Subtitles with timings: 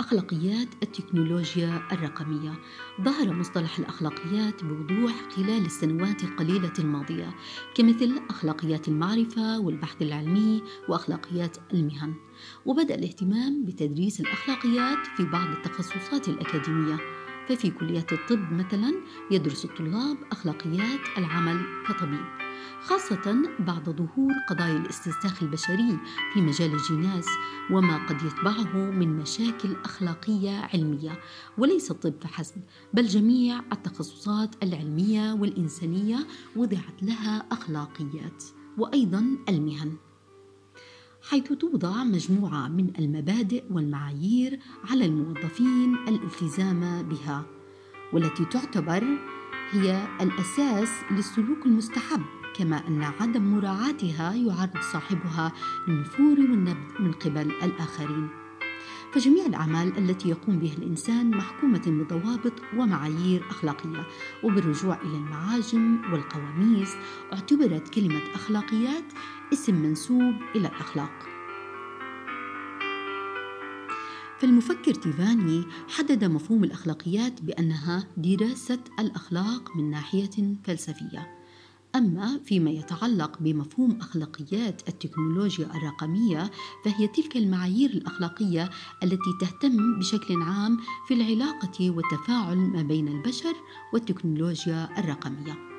[0.00, 2.52] أخلاقيات التكنولوجيا الرقمية.
[3.00, 7.34] ظهر مصطلح الأخلاقيات بوضوح خلال السنوات القليلة الماضية
[7.74, 12.14] كمثل أخلاقيات المعرفة والبحث العلمي وأخلاقيات المهن.
[12.66, 16.98] وبدأ الاهتمام بتدريس الأخلاقيات في بعض التخصصات الأكاديمية.
[17.48, 18.94] ففي كليات الطب مثلا
[19.30, 22.48] يدرس الطلاب أخلاقيات العمل كطبيب
[22.80, 25.98] خاصة بعد ظهور قضايا الاستنساخ البشري
[26.32, 27.26] في مجال الجناس
[27.70, 31.20] وما قد يتبعه من مشاكل أخلاقية علمية.
[31.58, 32.62] وليس الطب فحسب
[32.94, 38.44] بل جميع التخصصات العلمية والإنسانية وضعت لها أخلاقيات
[38.78, 39.96] وأيضا المهن.
[41.30, 44.58] حيث توضع مجموعة من المبادئ والمعايير
[44.90, 47.44] على الموظفين الالتزام بها
[48.12, 49.04] والتي تعتبر
[49.70, 52.22] هي الأساس للسلوك المستحب
[52.56, 55.52] كما أن عدم مراعاتها يعرض صاحبها
[55.88, 58.28] للنفور والنبذ من قبل الآخرين.
[59.12, 64.06] فجميع الأعمال التي يقوم بها الإنسان محكومة بضوابط ومعايير أخلاقية
[64.44, 66.94] وبالرجوع إلى المعاجم والقواميس
[67.32, 69.04] اعتبرت كلمة أخلاقيات
[69.52, 71.12] اسم منسوب إلى الأخلاق.
[74.38, 81.38] فالمفكر تيفاني حدد مفهوم الأخلاقيات بأنها دراسة الأخلاق من ناحية فلسفية.
[81.94, 86.50] أما فيما يتعلق بمفهوم أخلاقيات التكنولوجيا الرقمية
[86.84, 88.70] فهي تلك المعايير الأخلاقية
[89.02, 93.54] التي تهتم بشكل عام في العلاقة والتفاعل ما بين البشر
[93.92, 95.77] والتكنولوجيا الرقمية.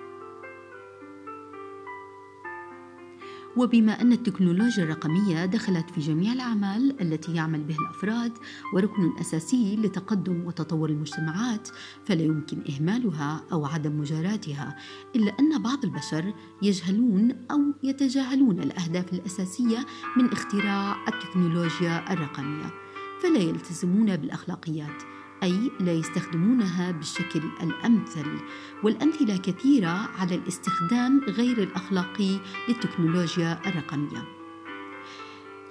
[3.58, 8.32] وبما أن التكنولوجيا الرقمية دخلت في جميع الأعمال التي يعمل بها الأفراد
[8.74, 11.70] وركن أساسي لتقدم وتطور المجتمعات
[12.06, 14.78] فلا يمكن إهمالها أو عدم مجاراتها
[15.16, 19.86] إلا أن بعض البشر يجهلون أو يتجاهلون الأهداف الأساسية
[20.18, 22.72] من اختراع التكنولوجيا الرقمية
[23.24, 25.19] فلا يلتزمون بالأخلاقيات.
[25.44, 28.40] أي لا يستخدمونها بالشكل الأمثل.
[28.84, 32.40] والأمثلة كثيرة على الاستخدام غير الأخلاقي
[32.70, 34.40] للتكنولوجيا الرقمية.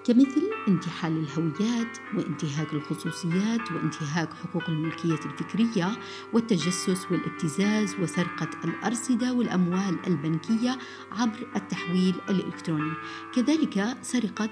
[0.06, 5.98] كمثل انتحال الهويات وانتهاك الخصوصيات وانتهاك حقوق الملكية الفكرية
[6.32, 10.78] والتجسس والابتزاز وسرقة الأرصدة والأموال البنكية
[11.12, 12.92] عبر التحويل الإلكتروني.
[13.34, 14.50] كذلك سرقة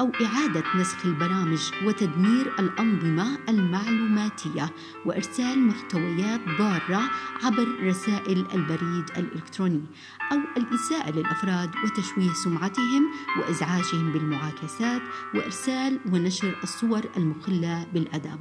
[0.00, 4.72] أو إعادة نسخ البرامج وتدمير الأنظمة المعلوماتية
[5.06, 7.10] وإرسال محتويات ضارة
[7.42, 9.84] عبر رسائل البريد الإلكتروني
[10.32, 15.02] أو الإساءة للأفراد وتشويه سمعتهم وإزعاجهم بالمعاكسات
[15.34, 18.40] وإرسال ونشر الصور المخلة بالأدب.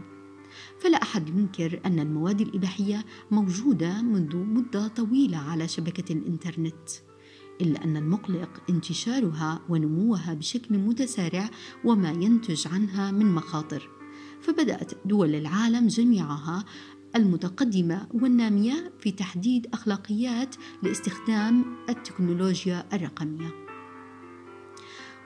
[0.80, 6.90] فلا أحد ينكر أن المواد الإباحية موجودة منذ مدة طويلة على شبكة الإنترنت.
[7.62, 11.50] إلا أن المقلق انتشارها ونموها بشكل متسارع
[11.84, 13.90] وما ينتج عنها من مخاطر.
[14.42, 16.66] فبدأت دول العالم جميعها
[17.16, 23.66] المتقدمة والنامية في تحديد أخلاقيات لاستخدام التكنولوجيا الرقمية.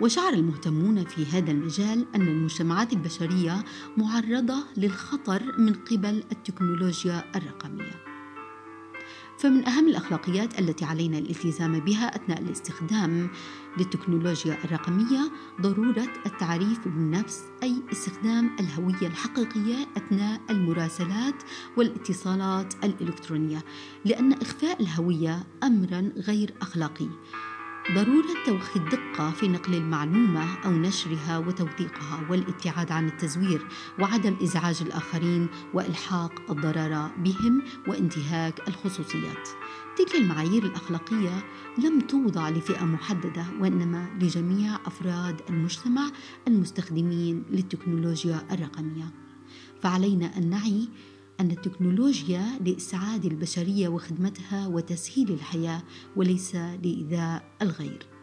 [0.02, 3.64] وشعر المهتمون في هذا المجال أن المجتمعات البشرية
[3.98, 8.09] معرضة للخطر من قبل التكنولوجيا الرقمية.
[9.40, 13.30] فمن أهم الأخلاقيات التي علينا الالتزام بها أثناء الاستخدام
[13.78, 21.36] للتكنولوجيا الرقمية ضرورة التعريف بالنفس أي استخدام الهوية الحقيقية أثناء المراسلات
[21.78, 23.64] والاتصالات الإلكترونية
[24.06, 27.08] لأن إخفاء الهوية أمرا غير أخلاقي.
[27.96, 33.68] ضرورة توخي الدقة في نقل المعلومة أو نشرها وتوثيقها والابتعاد عن التزوير
[34.00, 39.50] وعدم إزعاج الآخرين وإلحاق الضرر بهم وانتهاك الخصوصيات.
[39.98, 41.44] تلك المعايير الأخلاقية
[41.78, 46.12] لم توضع لفئة محددة وإنما لجميع أفراد المجتمع
[46.48, 49.12] المستخدمين للتكنولوجيا الرقمية.
[49.82, 50.90] فعلينا أن نعي
[51.40, 55.82] أن التكنولوجيا لإسعاد البشرية وخدمتها وتسهيل الحياة
[56.16, 58.19] وليس لإيذاء الغير.